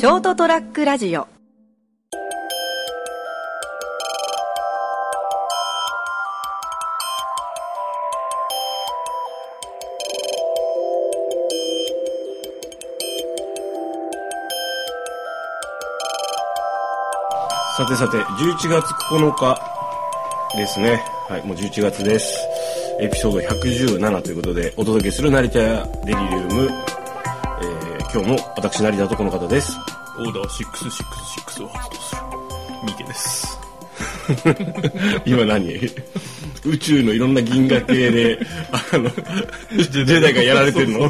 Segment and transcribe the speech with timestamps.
[0.00, 1.28] ショートトラックラジオ
[17.76, 19.60] さてさて、11月9日
[20.56, 21.04] ですね。
[21.28, 22.38] はい、もう11月です。
[23.00, 26.70] エピソード117ということで、お届けする成田デリリウム。
[27.62, 29.78] えー、今日も私成田とこの方です。
[30.18, 32.22] オーダー666を発動する。
[32.86, 33.58] ミケです。
[35.26, 35.74] 今何？
[36.64, 38.38] 宇宙のいろんな銀河系で、
[38.92, 41.08] あの、ジェダイがやられてるの？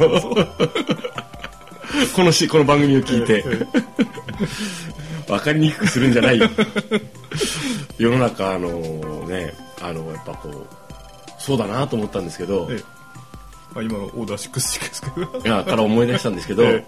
[2.14, 3.44] このし、この番組を聞いて。
[5.28, 6.48] わかりにくくするんじゃないよ。
[7.98, 8.70] 世の中、あの
[9.28, 10.66] ね、あの、やっぱこう、
[11.38, 13.00] そうだなと思ったんですけど、ええ
[13.74, 15.38] あ今のオーダー666ですけど。
[15.44, 16.84] いや、から思い出したんですけど、え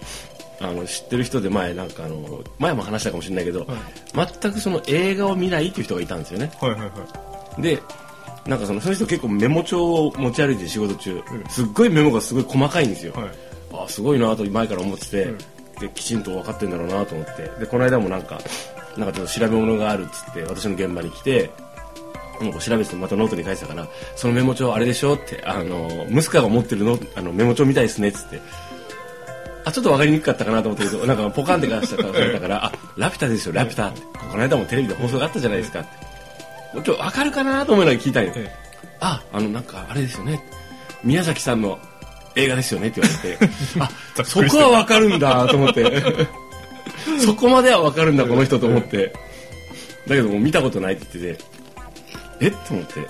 [0.62, 3.66] あの、知ってる人で前、なんかあの、前も話したかもしれないけど、
[4.14, 6.50] 全くその映画を見ないっていう人がいたんですよね。
[6.60, 6.88] はいはいは
[7.58, 7.62] い。
[7.62, 7.82] で、
[8.46, 13.12] なんかその、その人結構メモ帳を持ち歩いて仕事中、すっごいメモがすごい細かいんですよ。
[13.14, 13.30] はい。
[13.74, 15.34] あすごいなと前から思ってて、
[15.82, 18.40] できちんと分かってんだろうなと思ってでこの間もなんか
[18.96, 21.50] なんかちょっと調べ物があるっつって私の現場に来て
[22.40, 28.40] もう調べててまたノートに書いてたからそのメモ帳あれでしょってあのムスカが持ってるのあのメモ帳みたいですねっつって
[29.64, 35.88] あちょっと分かりにくかったかなと思ったけどなんかポカンって出したからされたからあラピュタですよラピュタってこの間もテレビで放送があったじゃないですかって
[36.74, 38.62] もうちょっと分かるかなと思いながら聞いたんよ、え
[39.02, 40.42] あ、あの、なんか、あれですよね。
[41.02, 41.78] 宮崎さんの
[42.36, 43.48] 映画ですよねって言われて、
[43.80, 43.90] あ、
[44.24, 46.02] そこはわかるんだと思って、
[47.18, 49.12] そこまではわかるんだ、この人と思って。
[50.06, 51.44] だけどもう見たことないって言ってて、
[52.40, 52.48] え？
[52.48, 53.00] って思って。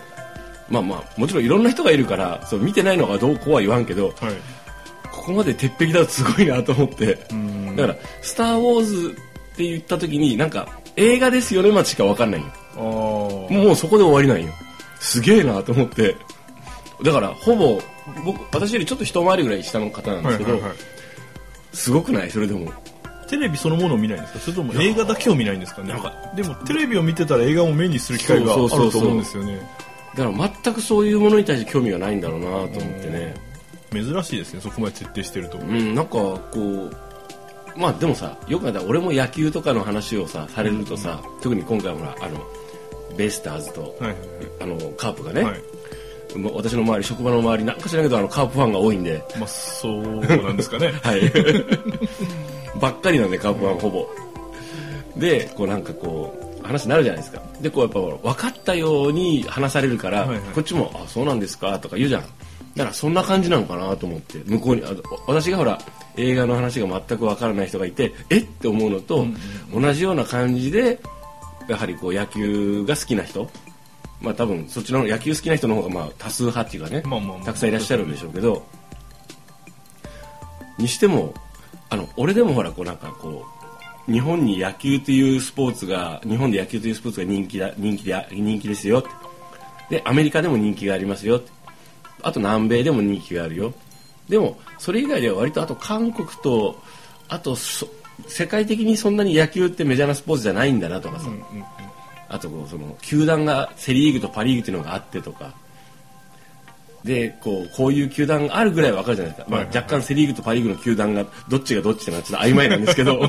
[0.68, 4.34] まあまあ、もちろんいろんな人がいるから、そう見てないのがどうこうは言わんけど、えはい。
[5.12, 7.18] ここまで鉄壁だとすごいなと思って。
[7.32, 9.16] んだから、スター・ウォーズ
[9.52, 12.46] って言った時に、なんか、映画ですよねまでしかわかんないよ。
[12.48, 12.80] ああ。
[12.80, 14.52] もうそこで終わりなんよ。
[14.98, 16.16] すげえなと思って。
[17.04, 17.80] だから、ほぼ、
[18.24, 20.60] 僕、私よりちょっと一回りぐらい下の方なんですけど。
[21.72, 22.30] すごくない？
[22.30, 22.72] それでも。
[23.28, 24.40] テレビそのものを見ないんですか？
[24.40, 25.94] それとも映画だけを見ないんですかね？
[26.36, 29.58] でもテレビを見てたら映画も目にする機会があると思うんですよね。
[30.14, 32.68] だから全くそういうものに対して興味がないんだろうなと思っ
[33.00, 33.34] てね。
[33.92, 35.58] 珍しいですね、そこまで徹底してると。
[35.58, 36.96] うん、なんかこう、
[37.76, 42.40] まあでもさ、よく考えたら俺も野球とかの話をさ、されるとさ、特に今回ほら、あの、
[43.16, 44.16] ベイスターズと、はいはい
[44.60, 45.60] あの、カープがね、はい。
[46.54, 50.92] 私の周り、職場の周り、なんか知らんけど、あの、カープファンが多いんで、まあ、そうなんですかね。
[51.02, 51.30] はい。
[52.80, 54.08] ばっかりなんで、カープはほぼ。
[55.16, 57.42] で、こうなんかこう、話になるじゃないですか。
[57.60, 62.24] で、こうやっぱ分かったように話されるから、はいはいこっちも、あ、そうなんですかとか言うじゃん。
[62.76, 64.88] だからそんな感じなのかなと思って、向こうに、あ
[65.26, 65.78] 私がほら、
[66.16, 69.26] 映画の話が全く分からない人がいて、えって思うのと、
[69.72, 71.00] 同じような感じで、
[71.68, 73.48] やはりこう野球が好きな人、
[74.20, 78.64] まあ多分そっちの野球好きな人の方がまあ多数派っていうかね、まあまあまあたくさんいらっしゃるんでしょうけど、
[80.78, 81.34] にしても
[81.90, 83.44] あの俺でもほらこうなんかこ
[84.08, 89.04] う日本に野球というスポーツが日本で野球というスポーツが人気だ人気で人気ですよ
[89.90, 91.50] でアメリカでも人気がありますよって
[92.22, 93.72] あと南米でも人気があるよ。
[94.28, 96.80] でもそれ以外では割とあと韓国と
[97.28, 97.86] あとそ
[98.28, 101.28] 世界的にそんなに野球ってメジャーなスポーツじゃないんだなとかさ、
[102.28, 105.54] あとこうその球団がセ・リーグとパ・リーグっていうのがあってとか。
[107.04, 113.28] でこうこういう球団があるぐらいわかるじゃないですか、まあ、若干セ・リーグとパ・リーグの球団がどっちがどっちってのはちょっと曖昧なんですけど。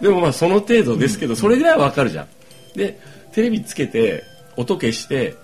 [0.00, 2.28] でもまあその程度ですけど、それぐらいはわかるじゃん。
[2.74, 2.98] で
[3.32, 4.24] テレビつけて
[4.56, 5.34] 音消して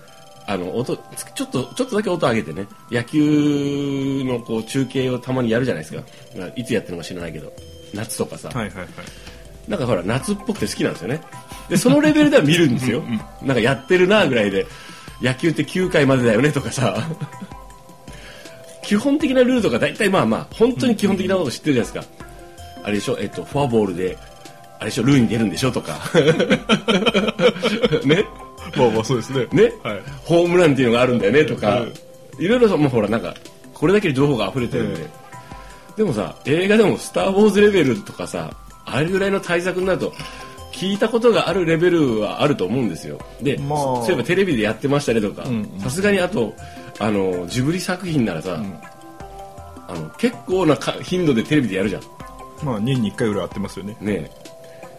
[0.47, 2.65] あの音つちょっとちょっとだけ音上げてね。
[2.89, 6.01] 野球のこう中継をたまにやるじゃないですか。
[6.37, 7.51] まあいつやってるのか知らないけど。
[7.93, 8.87] 夏とかさ、はいはいはい。
[9.67, 11.21] なんかほら夏っぽくて好きなんですよね。
[11.69, 13.03] でそのレベルでは見るんですよ。
[13.41, 14.65] なんかやってるなぐらいで。
[15.21, 17.07] 野球って9回までだよねとかさ。
[18.83, 22.13] 基本的なルールとか大体まあまあ本当に基本的なこと知ってるじゃないですか。
[22.83, 23.17] あれでしょ？
[23.19, 24.17] えっとフォアボールで
[24.79, 25.03] あれでしょ？
[25.03, 25.71] 塁に出るんでしょ？
[25.71, 25.99] とか。
[28.05, 28.23] ね？
[28.75, 29.47] まあまあそうですね。
[29.51, 30.01] ね、はい。
[30.25, 31.93] ホームランっていうのがあるんだよねとか、うん
[32.39, 33.33] いろいろともうほらなんか
[33.73, 35.07] これだけ情報が溢れてるんで、え
[35.97, 38.55] でもさ映画でも「スター・ウォーズ」レベルとかさ
[38.85, 40.13] あれぐらいの対策になると
[40.71, 43.19] 聞いたことがあるレベルはあると思うんですよ。
[43.41, 43.79] で、まあ。
[43.79, 45.43] そういえばテレビでやってましたねとか。
[45.43, 46.53] うんうんさすがにあと
[46.99, 48.59] あのジブリ作品ならさ、
[49.87, 52.01] あの結構なか頻度でテレビでやるじゃん。
[52.63, 53.97] まあ年に1回ぐらい会ってますよね。
[53.99, 54.31] ねえ。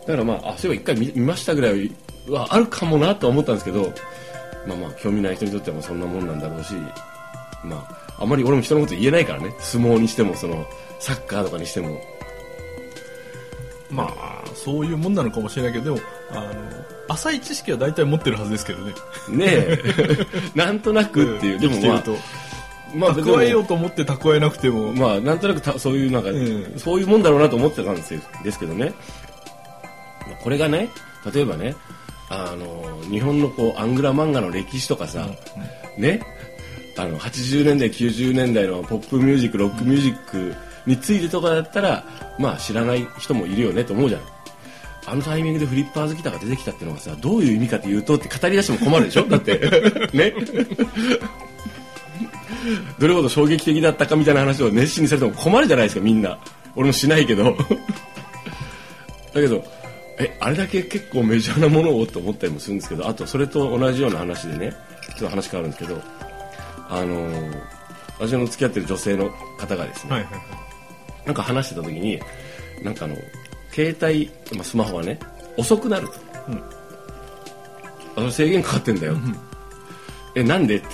[0.06, 1.92] だからまああそういえば一回見見ましたぐらい
[2.28, 3.92] はあるかもなとは思ったんですけど
[4.66, 6.75] まあまあ興味ない人にとってはまあそんなもんなんだろうし
[7.64, 9.54] まああまり俺も人のこと言えないからね。
[9.60, 10.66] 相撲にしてもその
[10.98, 12.00] サッカーとかにしても。
[13.90, 16.52] まあそういうもんなのかもしれないけどでもあの
[17.08, 18.92] 浅い知識は大体持ってるはずですけどね。
[19.30, 19.78] ねえ。
[20.54, 22.02] なんとなくっていう、でもまあ
[22.94, 26.78] まあ蓄えようと思って蓄えなくても、まあなんとなくたそういうなんか、ん。
[26.78, 28.92] そういうもんだろうなと思ってたんですよですけどね。
[30.42, 30.90] これがね
[31.32, 31.75] 例えばね
[32.30, 35.26] あの日本のこうアングラ漫画の歴史とかさ、
[35.96, 36.20] ね？
[36.96, 40.54] あの80年代90年代のポップミュージックロックミュージック
[40.86, 42.04] についてとかだったら
[42.38, 44.22] まあ知らない人もいるよねと思うじゃん。
[45.06, 49.25] あのタイミングでフリッパーズギターが出てきたっていうのがさどういう意味かっていうとって語り出しても困るでしょ？
[49.26, 49.58] だって。
[50.12, 50.34] ね？
[52.98, 56.38] どれほど衝撃的だったかみたいな話を熱心にされても困るじゃないですかみんな。
[56.76, 57.56] 俺もしないけど。
[59.32, 59.64] だけど
[60.20, 64.72] えあれだけ結構メジャーなものをと思ったりもするんですけどあとそれと同じような話でね
[65.16, 66.02] ちょっと話変わるんですけど
[66.88, 67.78] あのー
[68.18, 70.42] 私の付き合ってる女性の方がですね、はいはいはい。
[71.26, 72.20] なんか話してた時に
[72.82, 73.16] なんかあの
[73.70, 75.18] 携帯、まあ、スマホがね
[75.56, 76.14] 遅くなると、
[76.48, 76.62] うん。
[78.16, 79.16] あの制限かかってんだよ、
[80.34, 80.86] えなんでって、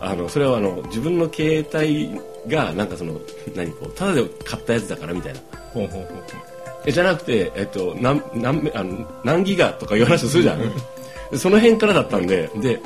[0.00, 2.10] あのそれはあの自分の携帯
[2.48, 3.20] がなんかその
[3.54, 5.40] 何こうただで買ったやつだからみたいな。
[5.72, 6.22] ほうほうほう
[6.56, 10.60] ほえじゃなくて、えっと、何何メあの何ギガとかいう話をするじゃん。
[11.30, 12.80] でその辺からだったんでで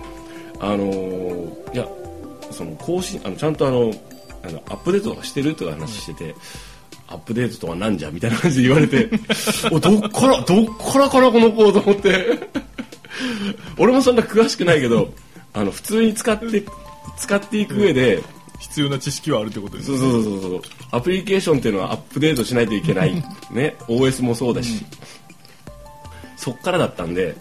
[0.61, 1.89] あのーいや
[2.51, 3.93] その更新あのちゃんとあの
[4.45, 6.35] あのアップデートとかしてるとか話してて、
[7.09, 9.11] アップデートとは何じゃみたいな感じで言われて
[9.73, 12.39] おどっからどっからかなこの子と思って。
[13.79, 15.13] 俺もそんな詳しくないけど
[15.53, 16.65] あの普通に使って
[17.17, 18.25] 使っていく上で、う
[18.65, 23.15] 必要な知識はあるってことですそうそうそうそうアプリケーションっていうのはアップデートしないといけない。
[23.51, 23.77] ね。
[23.89, 24.85] OS もそうだし、
[26.37, 27.37] そっからだったんで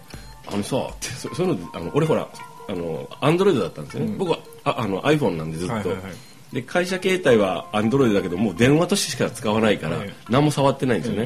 [0.48, 2.28] あのさそそういうのあの俺ほら
[2.68, 6.02] あのアンドロイドだったんですよね、僕はああの iPhone なんでずっと、はいはいはい。
[6.52, 10.14] で会社携帯はアンドロイドだけどもう電話としてしか使わないから、はい。
[10.30, 11.22] 何も触ってないんですよ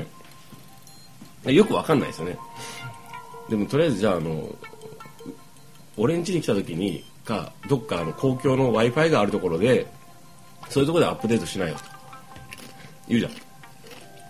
[1.43, 2.37] ね、よくわかんないですよね。
[3.49, 4.47] でもとりあえずじゃああの
[5.95, 9.85] 俺ん家に来た時にかどっかあの公共の w i f i があるところで
[10.69, 11.81] そういうところでアップデートしないよと。
[13.07, 13.31] 言うじゃん。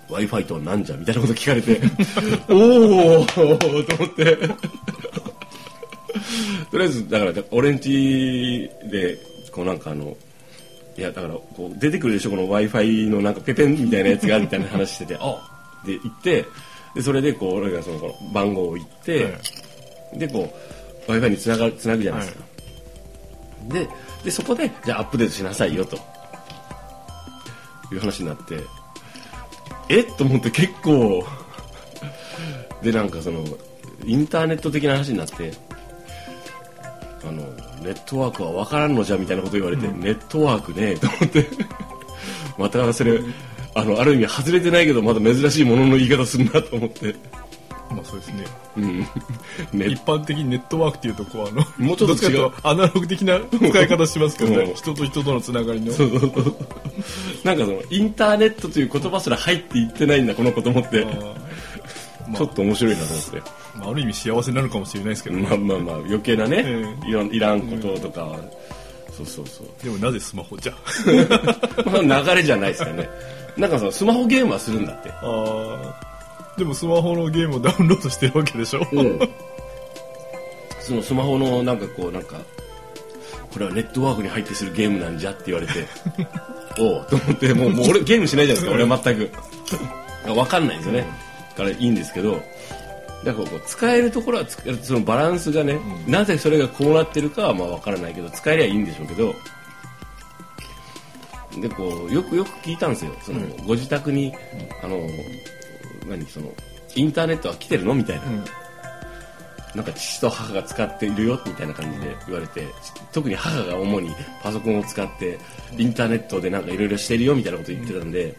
[0.09, 1.81] w i f i とは何じゃみたいなこと聞かれて
[2.49, 4.37] おおと思って。
[6.71, 9.17] とりあえずだから俺ん家で
[9.51, 10.15] こうなんかあの
[10.97, 16.45] いやだからこう出てくるでしょこの w i f i のなんかペペンみたいなやつがあるみたいな話してて あで行って
[16.95, 19.29] でそれでこう俺がそのこの番号を言って、は
[20.15, 20.19] い。
[20.19, 20.39] でこ
[21.07, 22.43] う w i f i につながつなぐじゃないですか、
[23.63, 23.89] で
[24.23, 25.97] でそこでじゃあアップデートしなさいよと。
[27.91, 28.59] いう話になって。
[29.89, 30.01] え？
[30.01, 31.25] っと思って結構。
[32.81, 33.43] でなんかその
[34.05, 35.53] インターネット的な話になって。
[37.27, 37.41] あの
[37.81, 41.45] ネットワークは分からんのじゃみたいなこと言われて、ネットワークねと思って。
[42.57, 43.19] またそれ
[43.75, 47.15] あのある意味外れてないけどまだ珍しいものの言い方するなと思って、
[47.97, 48.45] まあそうですね。
[48.77, 48.99] うん、
[49.79, 52.51] ネ一般的にネットワークっていうとこうあのもうちょっと違う。
[52.63, 54.59] アナログ的な使い方しますけどうん。
[54.59, 55.91] ね人と人とのつながりの。
[55.93, 56.19] そうそう。
[56.19, 56.55] そう
[57.43, 61.05] なんかそのインターネットという言葉すら入っていってないんだこの子と思って、
[62.27, 63.39] まちょっと面白いなと思って。
[63.39, 68.39] あ、まあ、ある意味幸せになるかもしれないですけど、まあまあまあ余計なね、えいらんいらんこととかは、
[69.15, 69.67] そうそうそう。
[69.83, 70.73] でもなぜスマホじゃ？
[72.05, 73.09] まあ流れじゃないですかね。
[73.57, 75.09] なんかそのスマホゲームはするんだって。
[75.09, 76.06] あー
[76.57, 79.19] でもスマホのゲームをダウンロードしてるわけでしょ、うん。
[80.81, 82.37] そのスマホのなんかこうなんか
[83.53, 85.73] これはネットワークに入ってするゲームなんじゃって言われて
[86.81, 89.31] おうと思ってもうもう俺ゲームしないじゃないですか俺は全く。
[90.25, 91.05] 分かんないんですよね。
[91.51, 92.41] だからいいんですけど
[93.23, 99.35] だからこう使えるところは使えるそのバランスがね、なぜそれがこうなってるかはまあ分からないけど使えりゃいいんでしょうけど
[101.61, 103.11] でこうよくよく聞いたんですよ。
[103.23, 104.33] その、ご自宅に、
[104.83, 104.97] あの
[106.07, 106.53] 何その
[106.95, 107.93] インターネットは来てるの？
[107.93, 108.43] みたいな、うん。
[109.75, 111.39] なんか父と母が使っているよ？
[111.45, 112.65] みたいな感じで言われて
[113.11, 114.09] 特に母が主に
[114.41, 115.37] パソコンを使って
[115.77, 117.35] インターネットでなんかいろいろしてるよ？
[117.35, 118.35] みたいなこと言ってたんで、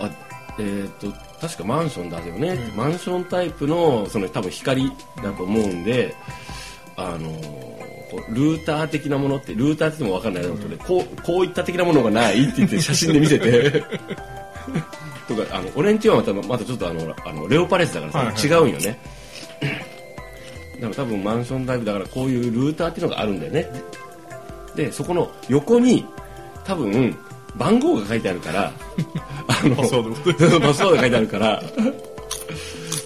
[0.00, 0.10] あ
[0.58, 4.90] えーっと確かマンションだよね、マンションタイプのその多分光
[5.22, 6.14] だと思うんで、
[6.96, 7.28] あの
[8.30, 13.84] ルーター的なものってルーターって言っても分かんないだろうとね、こうこういった的なものがないって言って写真で見せて
[15.28, 18.98] とかあの俺んちはまたまたちょっとあのあのレオパレスだからさ、はいはい違うんよね。
[20.74, 23.70] だから多分マンションタイプだからこういうルーターっていうのがあるんだよね。
[24.74, 26.04] でそこの横に
[26.64, 27.16] 多分
[27.56, 28.72] 番号が書いてあるから
[29.48, 30.10] あのパスワード。
[30.92, 31.62] が書いてあるから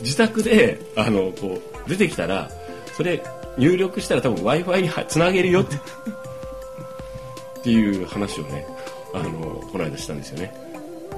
[0.01, 2.51] 自宅であのこう出てきたら
[2.97, 3.23] それ
[3.59, 8.67] 入力したら多分 w i f i にはつなげるよってっていう話をね
[9.15, 9.31] あの
[9.71, 10.53] この間したんですよね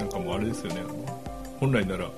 [0.01, 0.81] なんかもうあれですよね。
[1.59, 2.09] 本来なら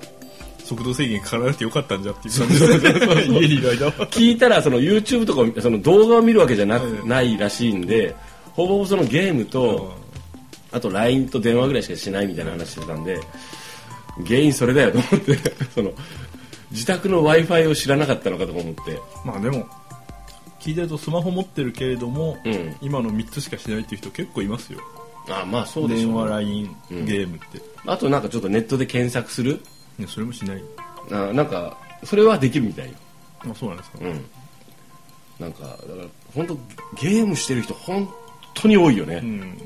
[0.64, 2.58] 速度制限かからなくてよかったんじゃっていう感じ。
[2.58, 3.92] です家にいる間は。
[4.08, 8.16] 聞いたらその YouTube とかその動画を見るわけじゃなないらしいんで
[8.54, 9.94] ほぼほぼそのゲームと、
[10.72, 13.20] あと LINE と電話ぐらいしかしないみたいな話してたんで
[14.26, 15.36] 原因それだよと思って
[15.74, 15.92] その
[16.70, 18.98] 自宅の w i f i を知らなかったのかとか思って。
[19.24, 19.68] まあでも
[20.60, 22.74] 聞いてるとスマホ持ってるけれども、うん。
[22.80, 24.80] 今の3つしかしないっていう人結構いますよ
[25.30, 27.60] あまあそうでしょ電話 LINE、うんゲームって。
[27.86, 29.60] あとなんかちょっとネットで検索する？
[29.98, 30.62] ねそれもしない。
[31.10, 32.94] あなんかそれはできるみたいよ。
[33.50, 34.24] あそうなんですか、うん。
[35.38, 36.04] なんかだから
[36.34, 36.54] 本当
[37.00, 38.08] ゲームしてる人本
[38.54, 39.16] 当に多いよね。
[39.22, 39.58] うん。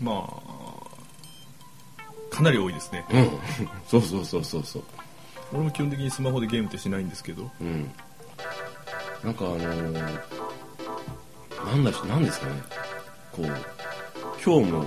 [0.00, 0.42] まあ
[2.30, 3.04] かなり多いですね。
[3.12, 3.30] うん、
[3.88, 4.82] そうそうそうそうそう。
[5.52, 7.50] 俺も基本的にスマホでゲームってしないんですけど。
[7.60, 7.90] うん。
[9.22, 9.92] なんかあのー
[11.66, 12.52] なんだしなんですかね。
[13.32, 13.46] こう
[14.44, 14.86] 今日もも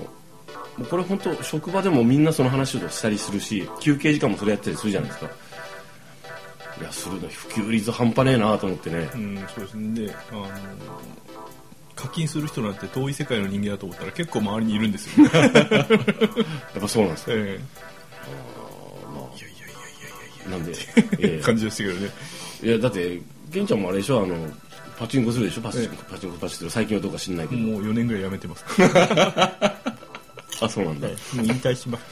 [0.80, 5.32] うこれ本当職場でもみんなその話をしたりするし休憩時間もそれやったりするじゃないですか。
[6.82, 9.10] いやするの普及率半端ねえなと思ってね。
[9.14, 10.08] うんそうですね。
[10.08, 10.48] であの
[11.96, 17.60] 課金する人なんて遠い世界の人間だと思ったら結構周りにいるんですよ、ね やっぱそうなんですよえ
[19.14, 19.30] まあ。
[19.36, 20.72] えいやいやいやいやいやいなんで、
[21.36, 21.42] やえ。
[21.42, 22.10] 感じでしたけどね。
[22.64, 23.22] えいやだって
[23.56, 24.24] 玄ちゃんもあれでしょ？
[24.24, 24.36] あの
[25.00, 25.62] パチンコするでしょ？
[25.62, 28.66] パチンコ、パチンコパチンコ最近はどうか知んないけど、もう4年ぐらいやめてます。
[30.62, 32.04] あそうなんだ、もう引退しまし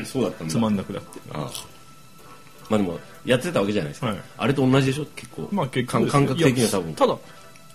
[0.00, 0.04] た。
[0.06, 0.52] そうだったんだ。
[0.52, 1.20] つまんなくなって。
[1.32, 1.50] ああ。
[2.68, 4.18] まあでもやってたわけじゃないですか、はい。
[4.38, 5.06] あれと同じでしょ？
[5.16, 6.94] 結構、まあ結感構感覚的には多分。
[6.94, 7.16] ただ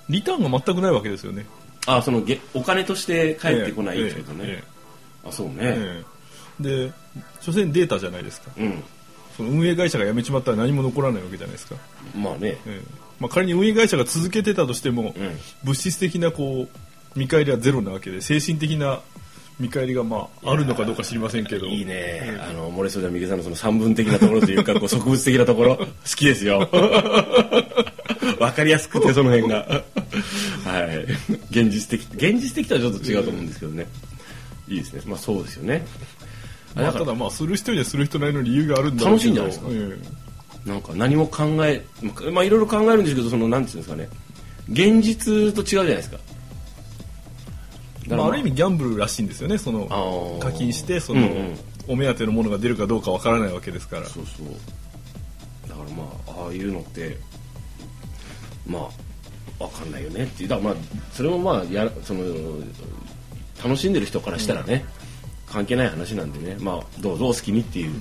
[0.09, 1.45] リターンが全くないわけですよね。
[1.87, 4.63] あそのげお金として返ってこないってことね、え
[5.27, 6.03] あそうね、え
[6.61, 6.87] ええ。
[6.87, 6.93] で
[7.41, 8.51] 所詮データじゃないですか。
[8.57, 8.83] うん
[9.35, 11.75] その運営会社が辞めちまったら何も残らないわけじゃないですか、
[12.15, 12.57] まあね。
[12.65, 12.81] ええ。
[13.19, 15.37] まあ、仮に運営会社が続けてたとしても、うん。
[15.63, 19.01] 物質的なこう見返りはゼロなわけで精神的な
[19.59, 21.65] 見返りがまああるのかどうか知りませんけど。
[21.65, 26.69] いいね、あの漏れそうだ三毛さんのその三分的なところというかこう植物的なところ好きですよ。
[28.39, 29.65] わかりやすくてその辺が。
[30.65, 31.05] はい。
[31.51, 33.87] 現実的現実的とはちょっと違うと思うんですけどね。
[34.67, 35.01] いいですね。
[35.05, 35.85] まあそうですよね。
[36.21, 36.24] あ
[36.75, 39.67] まあ、ただまあする人にはする人なりの理由があるんだろう楽しいんじゃないですか？
[39.71, 41.85] えなんか何も考え
[42.31, 44.09] まあいろいろ考えるんですけどそのなんていうんですかね。
[44.69, 46.17] 現実と違うじゃないですか。
[48.07, 49.57] えまあ、ある意味ギャンブルらしいんですよね。
[49.57, 51.57] その課金してその、うんうん。
[51.87, 54.05] お目当てのものが出るかどうかわからないわけですから。
[54.07, 54.47] そうそう。
[55.69, 57.15] だからまあああいうのって
[58.67, 58.79] ま
[59.59, 60.49] あわかんないよねっていう。
[60.49, 62.23] だからまあそれもまあやその
[63.63, 64.83] 楽しんでる人からしたらね、
[65.47, 66.57] 関係ない話なんでね。
[66.59, 67.91] まあどうぞお好きにっていう、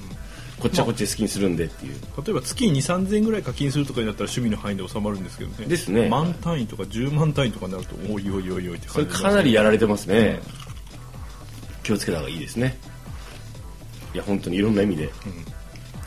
[0.61, 5.67] こっちはこっちで好きにするんでっていう、例えば月に2 3 0 0円ぐらい課金するとかになったら趣味の範囲で収まるんですけどね。
[5.67, 6.09] ですね。
[6.09, 10.41] 万単位とか10万単位とかになるとおいおいおいおいってそれ感じかなりやられてますね、
[11.83, 12.79] 気をつけた方がいいですね。
[14.15, 15.11] いや本当にいろんな意味で、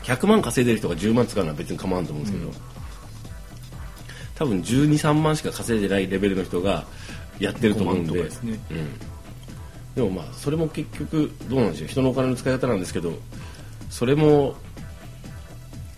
[0.04, 2.52] 100万稼いでる人が10万使うのは別に構わんと思うんですけど、
[4.34, 6.86] 多分1 2 3万しか稼いでないレベルの人が
[7.38, 8.60] やってると思うん5万とでかですね。
[8.70, 8.88] うん、
[9.98, 11.88] でもまあそれも結局どうなんでしょう。
[11.88, 13.14] 人のお金の使い方なんですけど
[13.90, 14.54] それも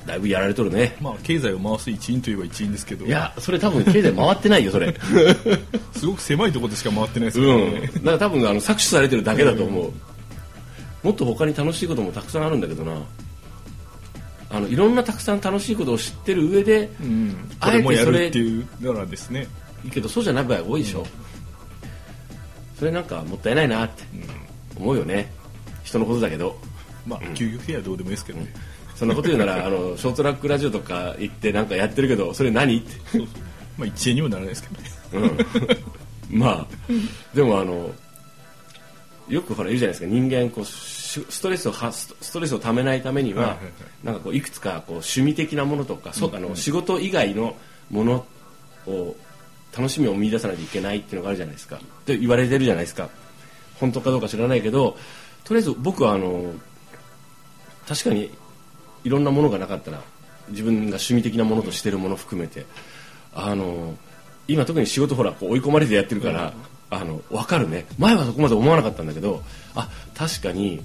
[0.07, 0.97] だいぶやられとるね。
[1.03, 3.05] まあ経済を回す一員といえば一員ですけど。
[3.05, 4.95] いやそれ多分経済回ってないよそれ。
[5.93, 9.93] すごく狭いところでしか回ってないですからうん、ね、だから多分あの搾取されてるだけだと思う、
[11.03, 12.93] もっと他に楽しいこともたくさんあるんだけどな。
[14.49, 19.47] あのいろんなたくさん楽しいことを知ってる上で、うん、こあえてれもやそれるっていうならですね。
[19.85, 21.07] いいけどそうじゃない場合が多いでしょ、
[22.81, 24.03] それなんかもったいないなって
[24.75, 25.31] 思うよね。
[25.85, 26.59] 人のことだけど。
[27.07, 28.53] まあ究極的にはどうでもいいですけどね、
[28.95, 32.79] そんなこと言うならあのショートラックラジオとか行ってなんかやってるけどそれ何？
[32.79, 33.27] ってそうそう。
[33.79, 35.47] まあ1円にもならないですけどね。
[36.31, 36.67] うん、まあ
[37.35, 37.91] でもあの
[39.29, 40.15] よくほら言うじゃないですか。
[40.15, 43.73] 人間こうしストレスをはスストレスをためないためには、はいはいはい。
[44.05, 47.57] なんかこういくつかこう趣味的なものとか、そうあの仕事以外の
[47.91, 48.27] もの
[48.87, 49.17] を
[49.77, 51.77] 楽しみを見出さないといけないっていうのがあるじゃないですか。
[51.77, 53.09] って言われてるじゃないですか。
[53.79, 54.97] 本当かどうか知らないけど
[55.45, 56.53] とりあえず僕はあの
[57.89, 58.31] 確かに
[59.05, 60.03] いろんなものがなかったら
[60.51, 62.67] 自分が趣味的なものとしてるもの含めて
[63.33, 63.95] あの
[64.49, 66.53] 今特に仕事ほらこう追い込まれてやってるから、
[66.91, 67.87] あの分かるね。
[67.99, 69.43] 前はそこまで思わなかったんだけど
[69.75, 70.83] あ確かに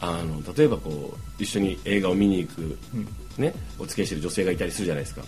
[0.00, 2.78] あの例えばこう一緒に映画を見に行く、
[3.36, 5.22] ね、お付き合いしてる女性がいたりするじゃないですか。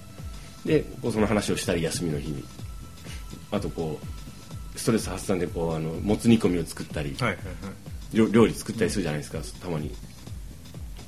[0.64, 2.44] でその話をしたり休みの日に
[3.50, 3.98] あとこ
[4.74, 8.16] うストレス発散でこうあのもつ煮込みを作ったり、はいはいはい。
[8.16, 9.90] 料料理作ったりするじゃないですか、たまに。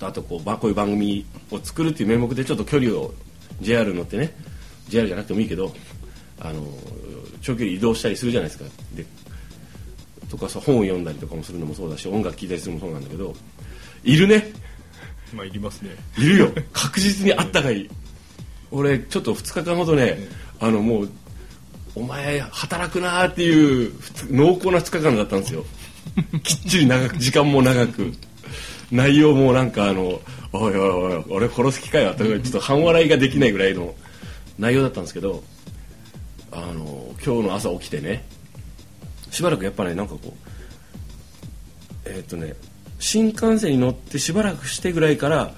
[0.01, 3.13] あとこうばこういう番組を作るっていう名目でちょっと距離を
[3.61, 4.33] JR 乗ってね
[4.89, 5.73] JR じゃなくてもいいけど
[6.41, 6.63] あの
[7.41, 8.71] 長距離移動したりするじゃないですか。
[8.95, 9.05] で
[10.29, 13.35] とかさ本を読んだりとかもするのもそうだし音楽聴いたりするのもそうなんだけど
[14.05, 14.53] いるね。
[15.35, 15.91] まあいりますね。
[16.17, 16.53] いるよ。
[16.73, 17.89] 確実にあったかい。
[18.71, 20.19] 俺ちょっと2日間ほどね
[20.61, 21.11] あのもう
[21.99, 23.93] お前働くなーっていう
[24.31, 25.65] 濃厚な2日間だったんですよ。
[26.45, 28.13] きっちり長く時間も長く。
[28.91, 30.21] 内容もなんかあの
[30.53, 33.95] 「おいおいおい俺殺す気かよ」とかちょっと半笑いができないぐらいの
[34.59, 35.45] 内容だったんですけど
[36.51, 38.25] あの今日の朝起きてね
[39.31, 40.33] しばらくやっぱねなんかこう
[42.07, 42.55] えーっとね
[42.99, 45.53] 新幹線に乗ってしばらくしてぐらいから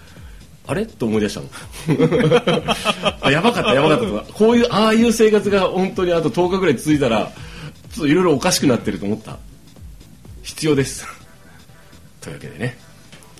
[0.66, 0.86] あれ？
[0.86, 1.46] と思い出したの。
[3.20, 4.32] あやばかったやばかったと。
[4.32, 7.32] こういうああいう生活が本当にあと10日ぐらい続いたら
[7.92, 9.38] ちょっといろいろおかしくなってると思った。
[10.42, 11.06] 必要です。
[12.20, 12.76] というわけでね。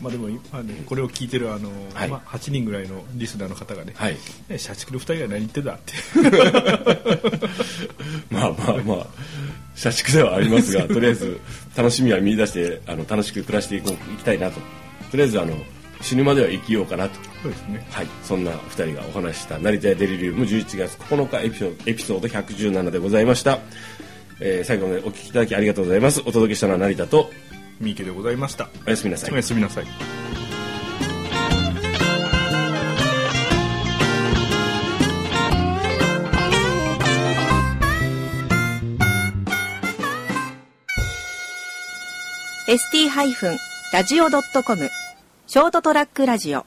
[0.00, 2.09] まあでもあのこれを聞いてるあの、はい。
[2.09, 4.17] まあ、8人ぐらいのリスナーの方がねはい
[4.49, 5.93] 「ね社畜の2人が何言ってんだ」って。
[8.31, 9.07] まあまあまあ
[9.75, 11.39] 社畜ではありますがとりあえず
[11.77, 14.61] 楽しみは見出してあの楽しく暮らしていこういきたいなと。
[15.11, 15.55] とりあえずあの
[16.00, 17.14] 死ぬまでは生きようかなと。
[17.42, 17.87] そうですね。
[17.90, 23.59] はい、そんな2人がお話しした成田屋デリリウム11月9日エピソードエピソード117でございました、
[24.40, 26.21] えー最後までお聞きいただきありがとうございます。
[26.21, 27.30] お届けしたのは成田と
[27.80, 28.69] 三池でございました。
[28.87, 29.33] おやすみなさい。
[29.33, 29.85] おやすみなさい。
[42.71, 44.90] ST-radio.com
[45.52, 46.64] ショートトラックラジオ。